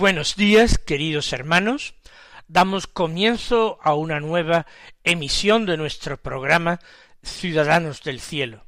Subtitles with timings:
[0.00, 1.94] Buenos días, queridos hermanos.
[2.48, 4.64] Damos comienzo a una nueva
[5.04, 6.80] emisión de nuestro programa
[7.22, 8.64] Ciudadanos del Cielo,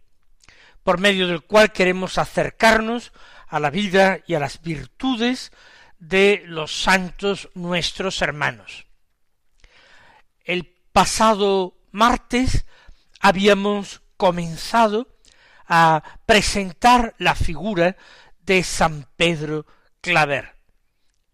[0.83, 3.13] por medio del cual queremos acercarnos
[3.49, 5.53] a la vida y a las virtudes
[5.99, 8.85] de los santos nuestros hermanos.
[10.45, 12.67] El pasado martes
[13.21, 15.09] habíamos comenzado
[15.67, 17.97] a presentar la figura
[18.43, 19.65] de San Pedro
[20.03, 20.62] Claver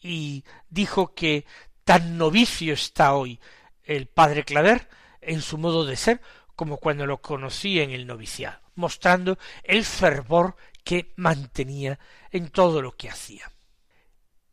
[0.00, 1.46] y dijo que
[1.84, 3.38] tan novicio está hoy
[3.82, 4.88] el padre Claver
[5.20, 6.20] en su modo de ser
[6.56, 11.98] como cuando lo conocí en el noviciado, mostrando el fervor que mantenía
[12.30, 13.50] en todo lo que hacía.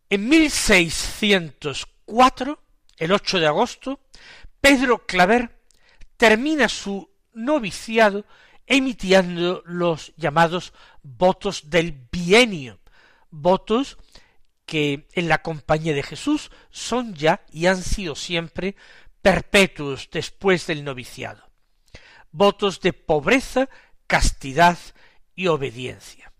[0.09, 2.59] En 1604,
[2.97, 3.99] el 8 de agosto,
[4.59, 5.61] Pedro Claver
[6.17, 8.25] termina su noviciado
[8.67, 10.73] emitiendo los llamados
[11.03, 12.79] votos del bienio,
[13.29, 13.97] votos
[14.65, 18.75] que en la compañía de Jesús son ya y han sido siempre
[19.21, 21.51] perpetuos después del noviciado,
[22.31, 23.69] votos de pobreza,
[24.07, 24.77] castidad
[25.35, 26.31] y obediencia.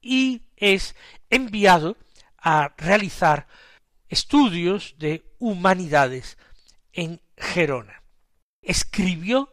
[0.00, 0.96] Y es
[1.30, 1.96] enviado
[2.36, 3.46] a realizar
[4.08, 6.36] estudios de humanidades
[6.92, 8.02] en Gerona.
[8.60, 9.52] Escribió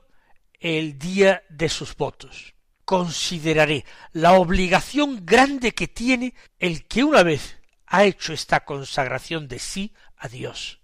[0.59, 2.53] el día de sus votos.
[2.89, 9.59] Consideraré la obligación grande que tiene el que una vez ha hecho esta consagración de
[9.59, 10.79] sí a Dios.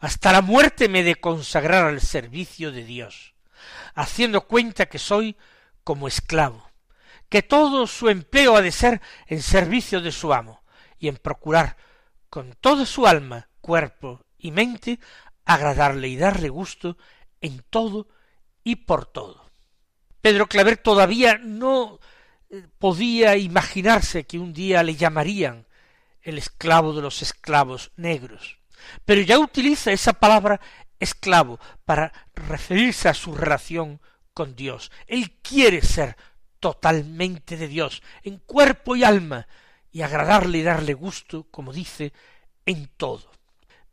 [0.00, 3.34] Hasta la muerte me de consagrar al servicio de Dios,
[3.94, 5.36] haciendo cuenta que soy
[5.82, 6.70] como esclavo,
[7.28, 10.62] que todo su empleo ha de ser en servicio de su amo
[10.98, 11.76] y en procurar
[12.30, 14.98] con toda su alma, cuerpo y mente
[15.44, 16.96] agradarle y darle gusto
[17.42, 18.08] en todo
[18.62, 19.43] y por todo.
[20.24, 22.00] Pedro Claver todavía no
[22.48, 25.66] eh, podía imaginarse que un día le llamarían
[26.22, 28.58] el esclavo de los esclavos negros,
[29.04, 30.62] pero ya utiliza esa palabra
[30.98, 34.00] esclavo para referirse a su relación
[34.32, 34.90] con Dios.
[35.08, 36.16] Él quiere ser
[36.58, 39.46] totalmente de Dios, en cuerpo y alma,
[39.92, 42.14] y agradarle y darle gusto, como dice,
[42.64, 43.30] en todo.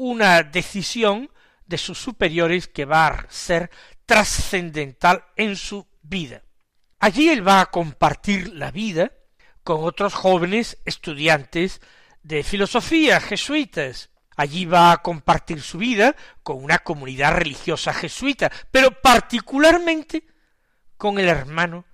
[0.00, 1.28] Una decisión
[1.66, 3.68] de sus superiores que va a ser
[4.06, 6.44] trascendental en su vida.
[7.00, 9.10] Allí él va a compartir la vida
[9.64, 11.80] con otros jóvenes estudiantes
[12.22, 14.10] de filosofía jesuitas.
[14.36, 20.28] Allí va a compartir su vida con una comunidad religiosa jesuita, pero particularmente
[20.96, 21.86] con el hermano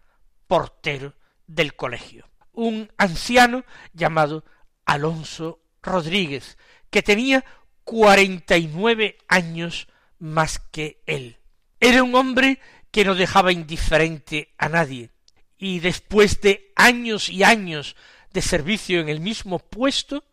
[0.47, 1.15] portero
[1.47, 3.65] del colegio, un anciano
[3.95, 4.45] llamado
[4.85, 6.59] Alonso Rodríguez,
[6.91, 7.45] que tenía
[7.85, 9.89] cuarenta y nueve años
[10.19, 11.39] más que él.
[11.81, 12.61] Era un hombre
[12.91, 15.11] que no dejaba indiferente a nadie,
[15.59, 17.97] y después de años y años
[18.33, 20.25] de servicio en el mismo puesto,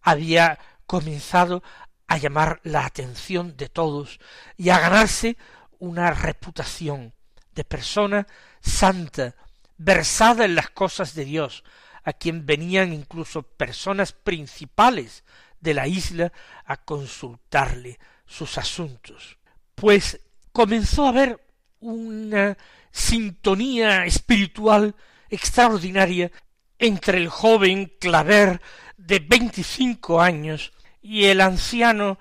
[0.00, 1.62] había comenzado
[2.06, 4.20] a llamar la atención de todos
[4.56, 5.36] y a ganarse
[5.78, 7.14] una reputación
[7.54, 8.26] de persona
[8.60, 9.34] santa,
[9.78, 11.64] versada en las cosas de Dios,
[12.04, 15.24] a quien venían incluso personas principales
[15.62, 16.32] de la isla
[16.66, 19.38] a consultarle sus asuntos.
[19.74, 20.20] Pues
[20.52, 21.42] comenzó a haber
[21.80, 22.58] una
[22.90, 24.94] sintonía espiritual
[25.30, 26.30] extraordinaria
[26.78, 28.60] entre el joven Claver
[28.96, 32.18] de veinticinco años y el anciano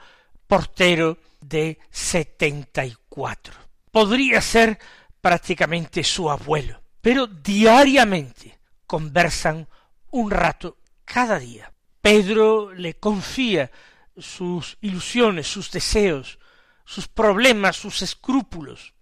[0.47, 3.53] portero de setenta y cuatro.
[3.91, 4.79] Podría ser
[5.19, 9.67] prácticamente su abuelo, pero diariamente conversan
[10.11, 11.71] un rato cada día.
[12.01, 13.71] Pedro le confía
[14.17, 16.39] sus ilusiones, sus deseos,
[16.85, 18.93] sus problemas, sus escrúpulos,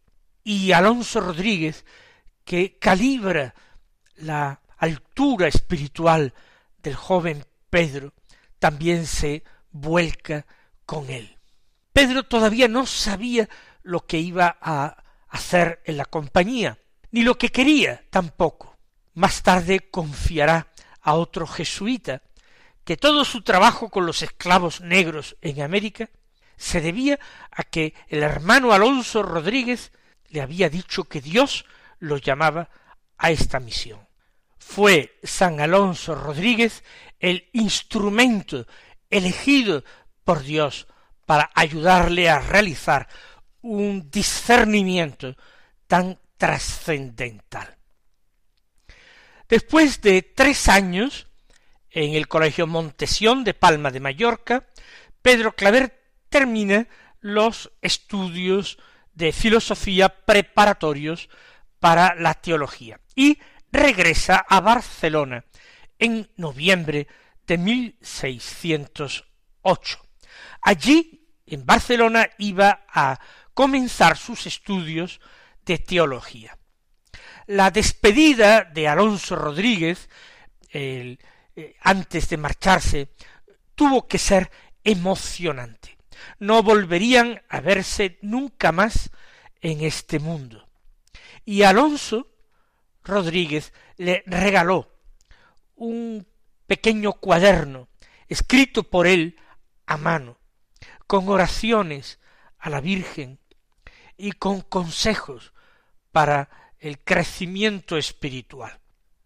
[0.43, 1.85] y Alonso Rodríguez,
[2.43, 3.53] que calibra
[4.15, 6.33] la altura espiritual
[6.81, 8.13] del joven Pedro,
[8.57, 10.45] también se vuelca
[10.85, 11.37] con él.
[11.93, 13.49] Pedro todavía no sabía
[13.83, 16.79] lo que iba a hacer en la compañía,
[17.11, 18.77] ni lo que quería tampoco.
[19.13, 20.67] Más tarde confiará
[21.01, 22.21] a otro jesuita
[22.89, 26.09] que todo su trabajo con los esclavos negros en América
[26.57, 27.19] se debía
[27.51, 29.91] a que el hermano Alonso Rodríguez
[30.29, 31.65] le había dicho que Dios
[31.99, 32.71] lo llamaba
[33.15, 33.99] a esta misión.
[34.57, 36.83] Fue San Alonso Rodríguez
[37.19, 38.65] el instrumento
[39.11, 39.83] elegido
[40.23, 40.87] por Dios
[41.27, 43.07] para ayudarle a realizar
[43.61, 45.35] un discernimiento
[45.85, 47.77] tan trascendental.
[49.47, 51.28] Después de tres años
[51.91, 54.65] en el Colegio Montesión de Palma de Mallorca,
[55.21, 56.87] Pedro Claver termina
[57.19, 58.79] los estudios
[59.13, 61.29] de filosofía preparatorios
[61.79, 63.39] para la teología y
[63.71, 65.43] regresa a Barcelona
[65.97, 67.07] en noviembre
[67.45, 70.05] de 1608.
[70.61, 73.19] Allí, en Barcelona, iba a
[73.53, 75.19] comenzar sus estudios
[75.65, 76.57] de teología.
[77.47, 80.07] La despedida de Alonso Rodríguez,
[81.59, 83.09] eh, antes de marcharse,
[83.75, 84.49] tuvo que ser
[84.81, 85.97] emocionante.
[86.39, 89.09] No volverían a verse nunca más
[89.59, 90.69] en este mundo.
[91.43, 92.27] Y Alonso
[93.03, 94.89] Rodríguez le regaló
[95.75, 96.25] un
[96.65, 97.89] pequeño cuaderno
[98.29, 99.35] escrito por él
[99.85, 100.37] a mano,
[101.07, 102.19] con oraciones
[102.57, 103.37] a la Virgen
[104.15, 105.51] y con consejos
[106.13, 106.49] para
[106.79, 108.79] el crecimiento espiritual.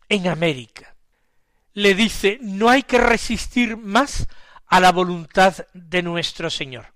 [0.08, 0.96] en América.
[1.74, 4.28] Le dice, no hay que resistir más
[4.66, 6.94] a la voluntad de nuestro Señor,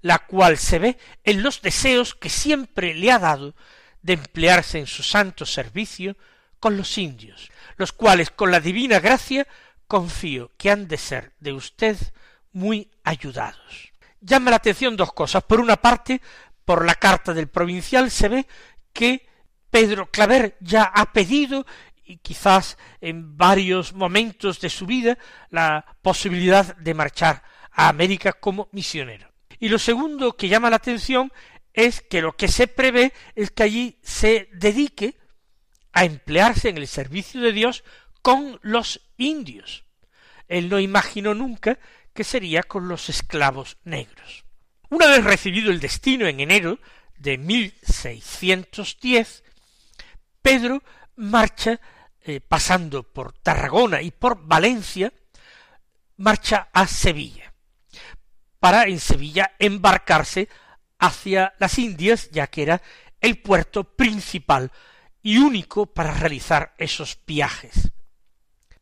[0.00, 3.54] la cual se ve en los deseos que siempre le ha dado
[4.00, 6.16] de emplearse en su santo servicio
[6.64, 9.46] con los indios, los cuales con la divina gracia
[9.86, 11.94] confío que han de ser de usted
[12.52, 13.92] muy ayudados.
[14.18, 15.44] Llama la atención dos cosas.
[15.44, 16.22] Por una parte,
[16.64, 18.46] por la carta del provincial se ve
[18.94, 19.28] que
[19.70, 21.66] Pedro Claver ya ha pedido
[22.02, 25.18] y quizás en varios momentos de su vida
[25.50, 27.42] la posibilidad de marchar
[27.72, 29.28] a América como misionero.
[29.58, 31.30] Y lo segundo que llama la atención
[31.74, 35.18] es que lo que se prevé es que allí se dedique
[35.94, 37.82] a emplearse en el servicio de Dios
[38.20, 39.84] con los indios.
[40.48, 41.78] Él no imaginó nunca
[42.12, 44.44] que sería con los esclavos negros.
[44.90, 46.78] Una vez recibido el destino en enero
[47.16, 49.44] de 1610,
[50.42, 50.82] Pedro
[51.16, 51.80] marcha
[52.20, 55.10] eh, pasando por Tarragona y por Valencia,
[56.16, 57.54] marcha a Sevilla,
[58.58, 60.48] para en Sevilla embarcarse
[60.98, 62.82] hacia las Indias, ya que era
[63.20, 64.70] el puerto principal
[65.24, 67.90] y único para realizar esos viajes.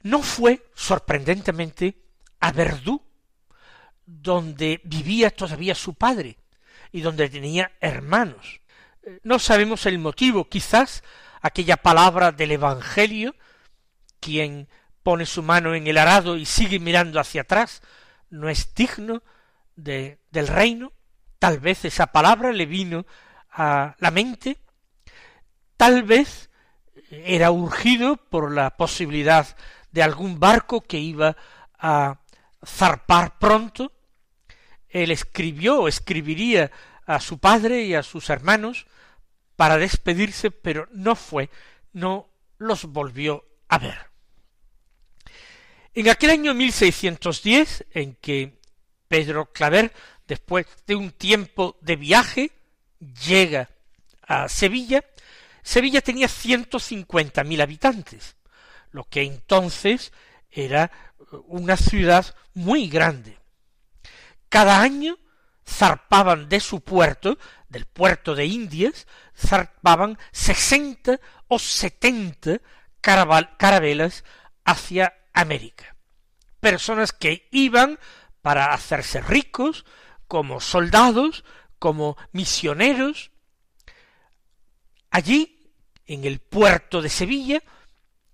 [0.02, 2.02] No fue, sorprendentemente,
[2.40, 3.00] a Verdú,
[4.04, 6.37] donde vivía todavía su padre
[6.90, 8.61] y donde tenía hermanos.
[9.04, 11.04] Eh, no sabemos el motivo, quizás
[11.42, 13.37] aquella palabra del Evangelio,
[14.18, 14.68] quien
[15.04, 17.82] pone su mano en el arado y sigue mirando hacia atrás,
[18.30, 19.22] no es digno
[19.76, 20.92] de, del reino.
[21.38, 23.06] Tal vez esa palabra le vino
[23.52, 24.58] a la mente,
[25.82, 26.48] tal vez
[27.10, 29.56] era urgido por la posibilidad
[29.90, 31.36] de algún barco que iba
[31.76, 32.20] a
[32.64, 33.90] zarpar pronto,
[34.88, 36.70] él escribió o escribiría
[37.04, 38.86] a su padre y a sus hermanos
[39.56, 41.50] para despedirse, pero no fue,
[41.92, 44.06] no los volvió a ver.
[45.94, 48.56] En aquel año 1610, en que
[49.08, 49.92] Pedro Claver,
[50.28, 52.52] después de un tiempo de viaje,
[53.26, 53.68] llega
[54.22, 55.02] a Sevilla,
[55.62, 58.37] Sevilla tenía ciento cincuenta mil habitantes,
[58.90, 60.12] lo que entonces
[60.50, 60.90] era
[61.47, 63.38] una ciudad muy grande.
[64.49, 65.19] Cada año
[65.66, 67.38] zarpaban de su puerto,
[67.69, 72.61] del puerto de Indias, zarpaban sesenta o setenta
[73.00, 74.25] carabelas
[74.64, 75.97] hacia América.
[76.61, 77.99] Personas que iban
[78.42, 79.85] para hacerse ricos,
[80.28, 81.45] como soldados,
[81.78, 83.31] como misioneros.
[85.12, 85.71] Allí,
[86.07, 87.62] en el puerto de Sevilla,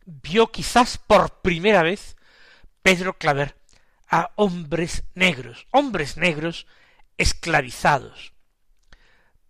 [0.06, 2.16] vio quizás por primera vez
[2.82, 3.56] Pedro Claver
[4.08, 6.68] a hombres negros, hombres negros
[7.16, 8.32] esclavizados,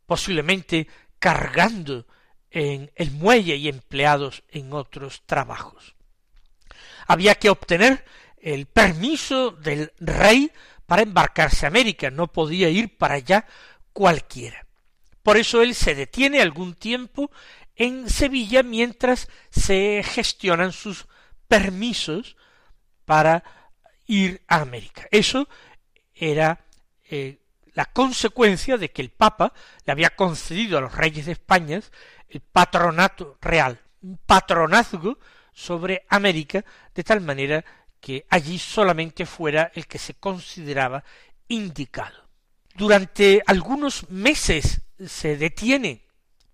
[0.06, 2.06] posiblemente cargando
[2.50, 5.96] en el muelle y empleados en otros trabajos.
[7.06, 8.06] Había que obtener
[8.38, 10.50] el permiso del rey
[10.86, 13.46] para embarcarse a América, no podía ir para allá
[13.92, 14.67] cualquiera.
[15.28, 17.30] Por eso él se detiene algún tiempo
[17.76, 21.06] en Sevilla mientras se gestionan sus
[21.46, 22.38] permisos
[23.04, 23.44] para
[24.06, 25.06] ir a América.
[25.10, 25.46] Eso
[26.14, 26.64] era
[27.10, 27.40] eh,
[27.74, 29.52] la consecuencia de que el Papa
[29.84, 31.82] le había concedido a los reyes de España
[32.30, 35.18] el patronato real, un patronazgo
[35.52, 37.62] sobre América, de tal manera
[38.00, 41.04] que allí solamente fuera el que se consideraba
[41.48, 42.27] indicado.
[42.78, 46.04] Durante algunos meses se detiene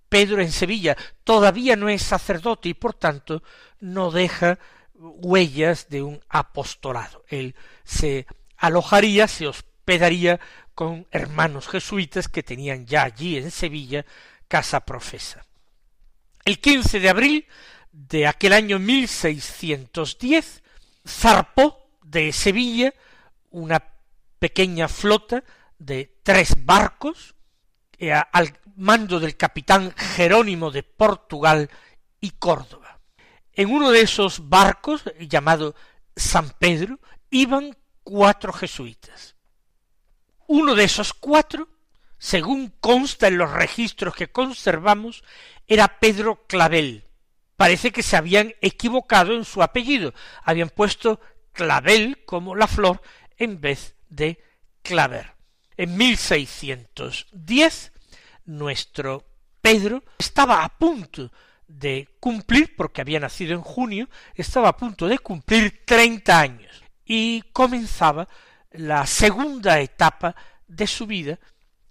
[0.09, 3.43] Pedro en Sevilla, todavía no es sacerdote y por tanto
[3.81, 4.59] no deja
[4.95, 7.25] huellas de un apostolado.
[7.29, 7.55] Él
[7.85, 8.27] se
[8.57, 10.41] alojaría, se hospedaría
[10.75, 14.07] con hermanos jesuitas que tenían ya allí en Sevilla
[14.49, 15.45] casa profesa.
[16.47, 17.47] El 15 de abril
[17.93, 20.63] de aquel año 1610
[21.07, 22.95] zarpó de Sevilla
[23.51, 23.85] una
[24.39, 25.45] pequeña flota
[25.79, 27.35] de tres barcos
[27.99, 31.71] eh, al mando del capitán Jerónimo de Portugal
[32.21, 33.01] y Córdoba.
[33.53, 35.75] En uno de esos barcos, llamado
[36.17, 36.99] San Pedro,
[37.31, 39.37] iban cuatro jesuitas.
[40.47, 41.69] Uno de esos cuatro,
[42.19, 45.23] según consta en los registros que conservamos,
[45.67, 47.05] era Pedro Clavel.
[47.57, 50.13] Parece que se habían equivocado en su apellido,
[50.43, 51.21] habían puesto
[51.53, 53.01] Clavel como la flor
[53.37, 54.43] en vez de
[54.83, 55.34] Claver.
[55.77, 57.93] En 1610,
[58.45, 59.25] nuestro
[59.61, 61.33] Pedro estaba a punto
[61.67, 67.43] de cumplir, porque había nacido en junio, estaba a punto de cumplir treinta años y
[67.53, 68.29] comenzaba
[68.71, 70.37] la segunda etapa
[70.69, 71.39] de su vida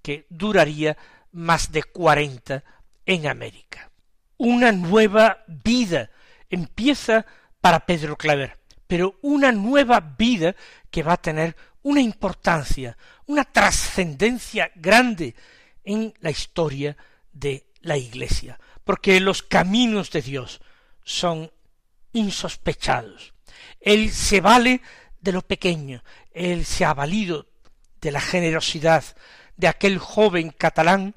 [0.01, 0.97] que duraría
[1.31, 2.63] más de cuarenta
[3.05, 3.91] en América.
[4.37, 6.09] Una nueva vida
[6.49, 7.25] empieza
[7.59, 10.55] para Pedro Claver, pero una nueva vida
[10.91, 15.35] que va a tener una importancia, una trascendencia grande
[15.83, 16.95] en la historia
[17.31, 20.61] de la Iglesia, porque los caminos de Dios
[21.03, 21.51] son
[22.13, 23.33] insospechados.
[23.79, 24.81] Él se vale
[25.19, 27.47] de lo pequeño, él se ha valido
[28.01, 29.03] de la generosidad
[29.55, 31.15] de aquel joven catalán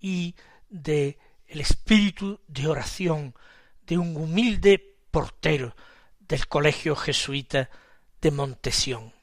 [0.00, 0.34] y
[0.68, 3.34] de el espíritu de oración
[3.86, 5.76] de un humilde portero
[6.20, 7.70] del colegio jesuita
[8.20, 9.15] de Montesión.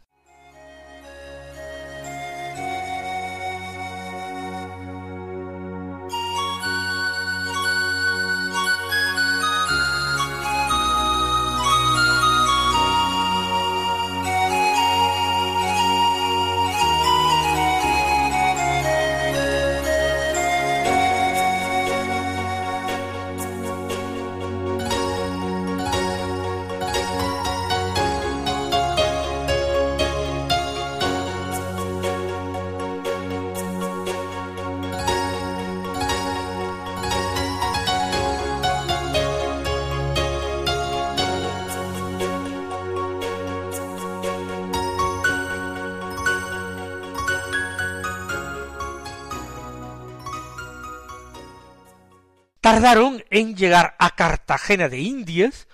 [52.64, 55.68] Tardaron en llegar a Cartagena de Indias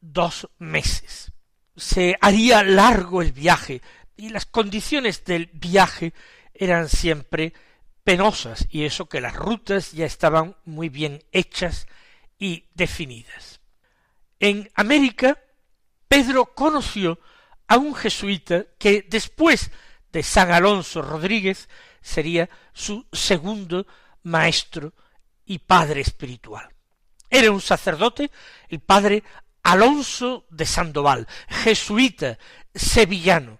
[0.00, 1.32] dos meses.
[1.74, 3.82] Se haría largo el viaje
[4.16, 6.14] y las condiciones del viaje
[6.54, 7.52] eran siempre
[8.04, 11.88] penosas y eso que las rutas ya estaban muy bien hechas
[12.38, 13.60] y definidas.
[14.38, 15.40] En América,
[16.06, 17.18] Pedro conoció
[17.66, 19.72] a un jesuita que después
[20.12, 21.68] de San Alonso Rodríguez
[22.00, 23.84] sería su segundo
[24.22, 24.92] maestro
[25.46, 26.68] y padre espiritual.
[27.30, 28.30] Era un sacerdote,
[28.68, 29.22] el padre
[29.62, 32.38] Alonso de Sandoval, jesuita,
[32.74, 33.58] sevillano,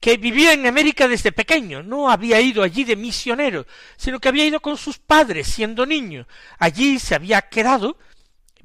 [0.00, 4.44] que vivía en América desde pequeño, no había ido allí de misionero, sino que había
[4.44, 6.26] ido con sus padres siendo niño.
[6.58, 7.98] Allí se había quedado,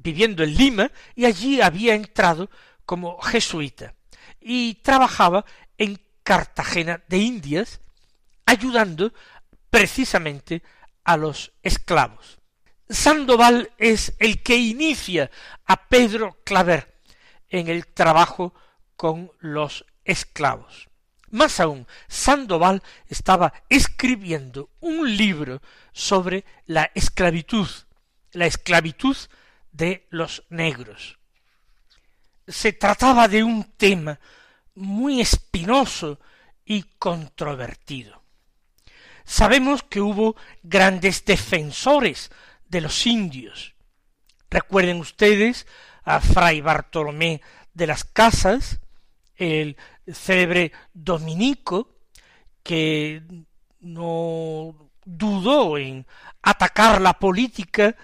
[0.00, 2.50] viviendo en Lima, y allí había entrado
[2.84, 3.94] como jesuita,
[4.40, 5.44] y trabajaba
[5.76, 7.80] en Cartagena de Indias,
[8.44, 9.12] ayudando
[9.70, 10.62] precisamente
[11.08, 12.38] a los esclavos.
[12.86, 15.30] Sandoval es el que inicia
[15.64, 17.00] a Pedro Claver
[17.48, 18.52] en el trabajo
[18.94, 20.90] con los esclavos.
[21.30, 27.68] Más aún, Sandoval estaba escribiendo un libro sobre la esclavitud,
[28.32, 29.16] la esclavitud
[29.72, 31.18] de los negros.
[32.46, 34.20] Se trataba de un tema
[34.74, 36.20] muy espinoso
[36.66, 38.17] y controvertido.
[39.28, 42.30] Sabemos que hubo grandes defensores
[42.66, 43.74] de los indios.
[44.48, 45.66] Recuerden ustedes
[46.02, 47.42] a Fray Bartolomé
[47.74, 48.80] de las Casas,
[49.36, 49.76] el
[50.10, 51.90] célebre dominico,
[52.62, 53.22] que
[53.80, 56.06] no dudó en
[56.40, 57.96] atacar la política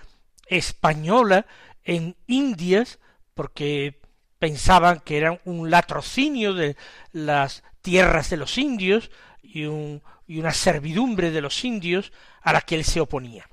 [0.47, 1.47] española
[1.85, 2.99] en Indias,
[3.33, 3.99] porque
[4.39, 6.77] pensaban que era un latrocinio de
[7.13, 9.11] las tierras de los indios
[9.43, 13.49] y un y una servidumbre de los indios a la que él se oponía.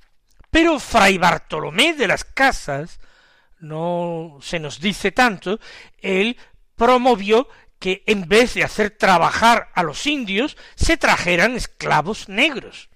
[0.49, 2.99] Pero Fray Bartolomé de las Casas,
[3.59, 5.59] no se nos dice tanto,
[5.99, 6.37] él
[6.75, 7.47] promovió
[7.79, 12.89] que en vez de hacer trabajar a los indios, se trajeran esclavos negros.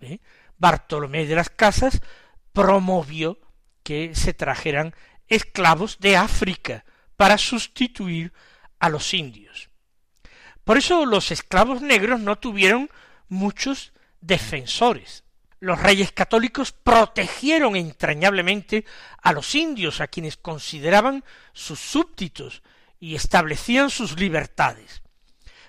[0.00, 0.18] ¿Eh?
[0.58, 2.00] Bartolomé de las Casas
[2.52, 3.38] promovió
[3.82, 4.94] que se trajeran
[5.28, 6.84] esclavos de África
[7.16, 8.32] para sustituir
[8.78, 9.70] a los indios.
[10.64, 12.90] Por eso los esclavos negros no tuvieron
[13.32, 15.24] muchos defensores.
[15.58, 18.84] Los reyes católicos protegieron entrañablemente
[19.22, 22.62] a los indios, a quienes consideraban sus súbditos,
[23.00, 25.02] y establecían sus libertades.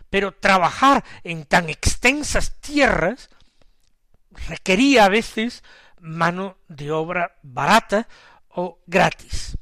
[0.09, 3.29] Pero trabajar en tan extensas tierras
[4.47, 5.63] requería a veces
[5.99, 8.07] mano de obra barata
[8.49, 9.57] o gratis.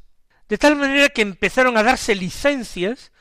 [0.49, 3.11] De tal manera que empezaron a darse licencias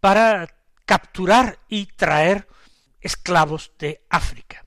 [0.00, 0.48] para
[0.86, 2.46] capturar y traer
[3.02, 4.64] esclavos de África.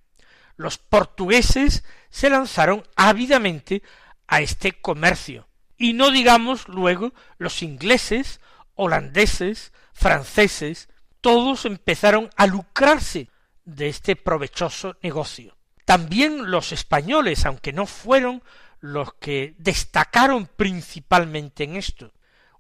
[0.58, 3.82] Los portugueses se lanzaron ávidamente
[4.28, 8.40] a este comercio, y no digamos luego los ingleses,
[8.76, 10.90] holandeses, franceses,
[11.22, 13.30] todos empezaron a lucrarse
[13.64, 15.58] de este provechoso negocio.
[15.84, 18.44] También los españoles, aunque no fueron
[18.80, 22.14] los que destacaron principalmente en esto.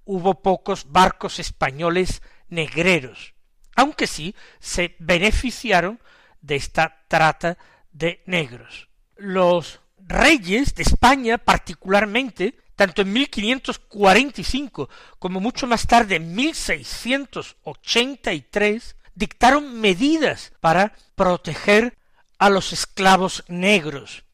[0.03, 3.34] Hubo pocos barcos españoles negreros,
[3.75, 5.99] aunque sí se beneficiaron
[6.41, 7.57] de esta trata
[7.91, 8.89] de negros.
[9.15, 19.79] Los reyes de España particularmente, tanto en 1545 como mucho más tarde en 1683, dictaron
[19.79, 21.97] medidas para proteger
[22.37, 24.25] a los esclavos negros,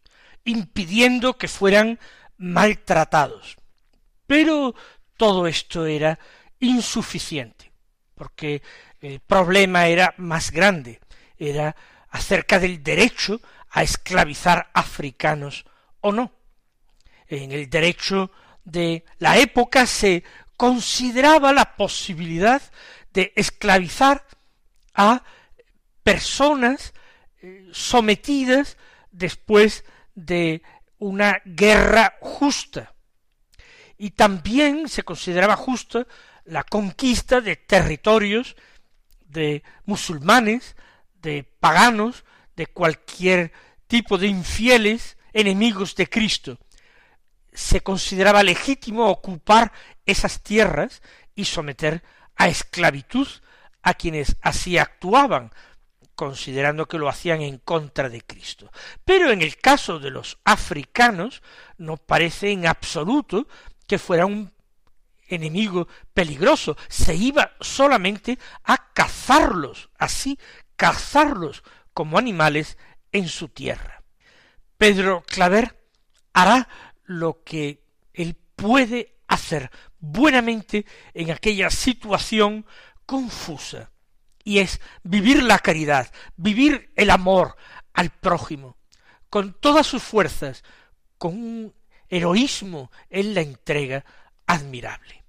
[0.44, 2.00] impidiendo que fueran
[2.38, 3.58] maltratados.
[4.26, 4.74] Pero
[5.18, 6.18] todo esto era
[6.60, 7.72] insuficiente,
[8.16, 8.64] porque
[9.02, 11.00] el problema era más grande,
[11.38, 11.76] era
[12.10, 15.66] acerca del derecho a esclavizar africanos
[16.02, 16.32] o no.
[17.28, 18.32] En el derecho
[18.64, 20.24] de la época se
[20.56, 22.62] consideraba la posibilidad
[23.14, 24.26] de esclavizar
[24.94, 25.24] a
[26.04, 26.94] personas
[27.42, 28.78] eh, sometidas
[29.12, 29.84] después
[30.14, 30.62] de
[31.00, 32.94] una guerra justa.
[33.98, 36.06] Y también se consideraba justa
[36.46, 38.56] la conquista de territorios
[39.32, 40.76] de musulmanes,
[41.22, 43.52] de paganos, de cualquier
[43.88, 46.58] tipo de infieles enemigos de Cristo.
[47.54, 49.72] Se consideraba legítimo ocupar
[50.06, 51.02] esas tierras
[51.36, 52.04] y someter
[52.36, 53.28] a esclavitud
[53.82, 55.52] a quienes así actuaban,
[56.16, 58.72] considerando que lo hacían en contra de Cristo.
[59.06, 61.42] Pero en el caso de los africanos
[61.78, 63.48] no parece en absoluto
[63.88, 64.54] que fuera un
[65.36, 70.38] enemigo peligroso, se iba solamente a cazarlos, así
[70.76, 71.64] cazarlos
[71.94, 72.78] como animales
[73.12, 74.04] en su tierra.
[74.78, 75.78] Pedro Claver
[76.34, 76.68] hará
[77.04, 82.66] lo que él puede hacer buenamente en aquella situación
[83.06, 83.92] confusa,
[84.44, 87.56] y es vivir la caridad, vivir el amor
[87.94, 88.78] al prójimo,
[89.30, 90.64] con todas sus fuerzas,
[91.18, 91.76] con un
[92.10, 94.04] heroísmo en la entrega
[94.48, 95.21] admirable.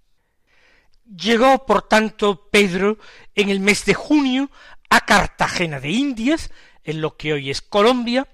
[1.04, 2.98] Llegó, por tanto, Pedro
[3.34, 4.50] en el mes de junio
[4.88, 6.50] a Cartagena de Indias,
[6.84, 8.28] en lo que hoy es Colombia,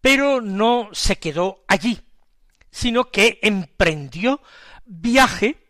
[0.00, 2.00] pero no se quedó allí,
[2.70, 4.40] sino que emprendió
[4.84, 5.68] viaje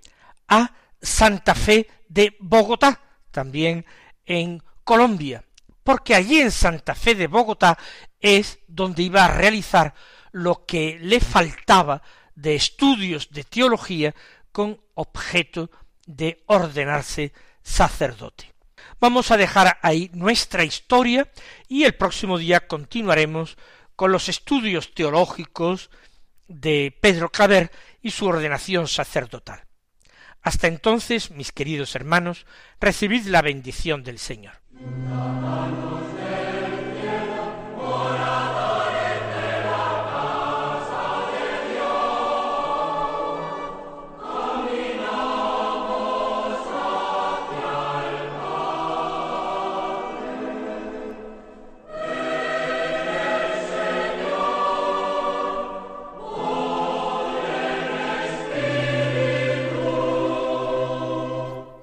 [0.49, 3.85] a Santa Fe de Bogotá, también
[4.25, 5.45] en Colombia,
[5.83, 7.79] porque allí en Santa Fe de Bogotá
[8.21, 9.95] es donde iba a realizar
[10.33, 12.03] lo que le faltaba
[12.35, 14.15] de estudios de teología
[14.53, 15.71] con objeto
[16.09, 18.53] de ordenarse sacerdote.
[18.99, 21.29] Vamos a dejar ahí nuestra historia
[21.69, 23.57] y el próximo día continuaremos
[23.95, 25.91] con los estudios teológicos
[26.49, 27.71] de Pedro Claver
[28.03, 29.65] y su ordenación sacerdotal.
[30.41, 32.47] Hasta entonces, mis queridos hermanos,
[32.81, 34.55] recibid la bendición del Señor.